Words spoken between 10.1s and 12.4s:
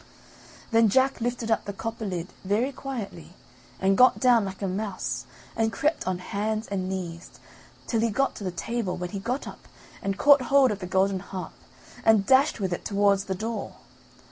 caught hold of the golden harp and